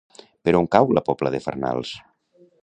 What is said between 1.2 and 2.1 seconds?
de Farnals?